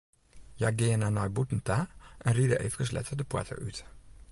Hja 0.59 0.69
geane 0.79 1.09
nei 1.17 1.29
bûten 1.35 1.61
ta 1.67 1.77
en 2.27 2.35
ride 2.39 2.57
eefkes 2.65 2.93
letter 2.95 3.15
de 3.17 3.25
poarte 3.31 3.55
út. 3.67 3.77